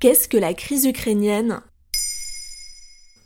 [0.00, 1.60] Qu'est-ce que la crise ukrainienne?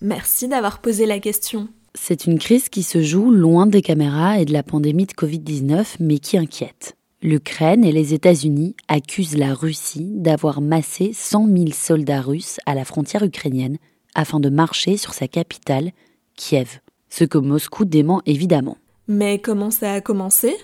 [0.00, 1.69] Merci d'avoir posé la question.
[1.94, 5.98] C'est une crise qui se joue loin des caméras et de la pandémie de Covid-19,
[6.00, 6.96] mais qui inquiète.
[7.22, 12.85] L'Ukraine et les États-Unis accusent la Russie d'avoir massé 100 000 soldats russes à la
[12.85, 13.78] frontière ukrainienne
[14.17, 15.92] afin de marcher sur sa capitale,
[16.34, 16.80] Kiev.
[17.09, 18.78] Ce que Moscou dément évidemment.
[19.06, 20.56] Mais comment ça a commencé?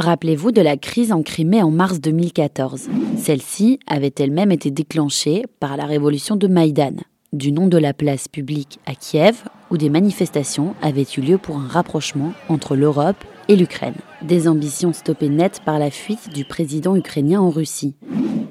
[0.00, 2.88] Rappelez-vous de la crise en Crimée en mars 2014.
[3.18, 6.96] Celle-ci avait elle-même été déclenchée par la révolution de Maïdan,
[7.34, 11.56] du nom de la place publique à Kiev, où des manifestations avaient eu lieu pour
[11.58, 13.96] un rapprochement entre l'Europe et l'Ukraine.
[14.22, 17.94] Des ambitions stoppées net par la fuite du président ukrainien en Russie.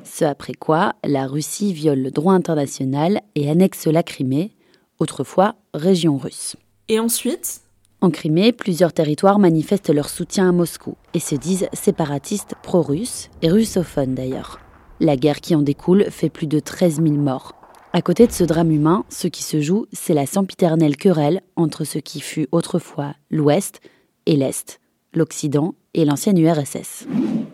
[0.04, 4.52] Ce après quoi, la Russie viole le droit international et annexe la Crimée,
[5.00, 6.56] autrefois région russe.
[6.90, 7.62] Et ensuite?
[8.02, 13.50] En Crimée, plusieurs territoires manifestent leur soutien à Moscou et se disent séparatistes pro-russes et
[13.50, 14.60] russophones d'ailleurs.
[15.02, 17.56] La guerre qui en découle fait plus de 13 000 morts.
[17.92, 21.84] À côté de ce drame humain, ce qui se joue, c'est la sempiternelle querelle entre
[21.84, 23.82] ce qui fut autrefois l'Ouest
[24.26, 24.80] et l'Est,
[25.14, 27.06] l'Occident et l'ancienne URSS.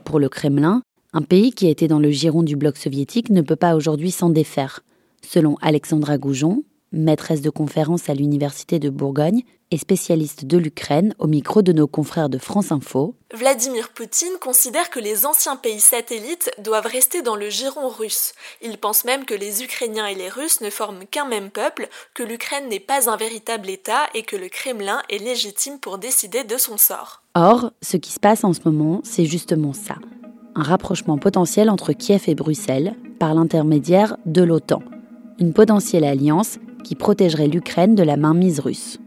[0.03, 0.81] Pour le Kremlin,
[1.13, 4.29] un pays qui était dans le giron du bloc soviétique ne peut pas aujourd'hui s'en
[4.29, 4.81] défaire.
[5.23, 6.63] Selon Alexandra Goujon,
[6.95, 11.87] maîtresse de conférence à l'Université de Bourgogne et spécialiste de l'Ukraine au micro de nos
[11.87, 13.15] confrères de France Info.
[13.33, 18.33] Vladimir Poutine considère que les anciens pays satellites doivent rester dans le giron russe.
[18.61, 22.23] Il pense même que les Ukrainiens et les Russes ne forment qu'un même peuple, que
[22.23, 26.57] l'Ukraine n'est pas un véritable État et que le Kremlin est légitime pour décider de
[26.57, 27.23] son sort.
[27.33, 29.95] Or, ce qui se passe en ce moment, c'est justement ça.
[30.55, 34.81] Un rapprochement potentiel entre Kiev et Bruxelles par l'intermédiaire de l'OTAN.
[35.39, 38.99] Une potentielle alliance qui protégerait l'Ukraine de la mainmise russe.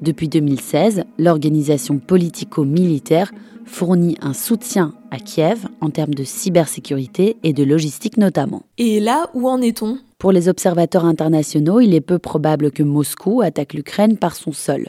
[0.00, 3.30] Depuis 2016, l'organisation politico-militaire
[3.66, 8.62] fournit un soutien à Kiev en termes de cybersécurité et de logistique notamment.
[8.78, 9.98] Et là, où en est-on?
[10.18, 14.88] Pour les observateurs internationaux, il est peu probable que Moscou attaque l'Ukraine par son sol.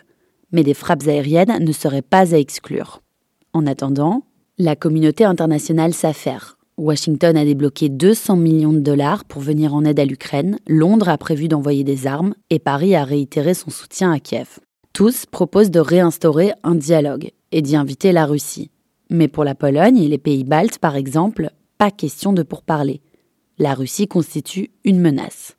[0.53, 3.01] Mais des frappes aériennes ne seraient pas à exclure.
[3.51, 4.23] En attendant,
[4.57, 6.58] la communauté internationale s'affaire.
[6.79, 11.17] Washington a débloqué 200 millions de dollars pour venir en aide à l'Ukraine, Londres a
[11.17, 14.59] prévu d'envoyer des armes et Paris a réitéré son soutien à Kiev.
[14.93, 18.71] Tous proposent de réinstaurer un dialogue et d'y inviter la Russie.
[19.09, 23.01] Mais pour la Pologne et les pays baltes, par exemple, pas question de pourparler.
[23.57, 25.57] La Russie constitue une menace.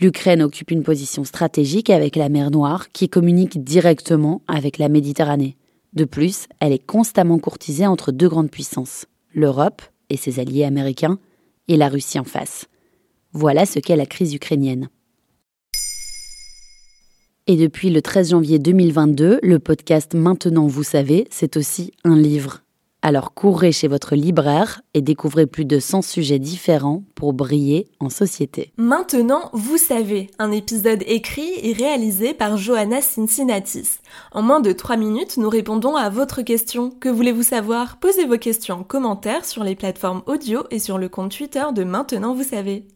[0.00, 5.58] L'Ukraine occupe une position stratégique avec la mer Noire qui communique directement avec la Méditerranée.
[5.92, 9.04] De plus, elle est constamment courtisée entre deux grandes puissances,
[9.34, 9.82] l'Europe
[10.14, 11.18] et ses alliés américains,
[11.68, 12.66] et la Russie en face.
[13.32, 14.88] Voilà ce qu'est la crise ukrainienne.
[17.46, 22.63] Et depuis le 13 janvier 2022, le podcast Maintenant vous savez, c'est aussi un livre.
[23.06, 28.08] Alors courez chez votre libraire et découvrez plus de 100 sujets différents pour briller en
[28.08, 28.72] société.
[28.78, 33.98] Maintenant, vous savez, un épisode écrit et réalisé par Johanna Cincinnatis.
[34.32, 36.88] En moins de 3 minutes, nous répondons à votre question.
[36.98, 37.98] Que voulez-vous savoir?
[37.98, 41.84] Posez vos questions en commentaire sur les plateformes audio et sur le compte Twitter de
[41.84, 42.86] Maintenant vous savez.